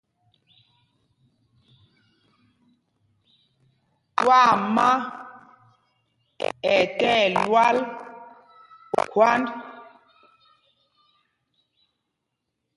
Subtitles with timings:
[4.17, 4.87] Twaama
[6.73, 7.77] ɛ tí ɛlwal
[9.11, 9.47] khwǎnd.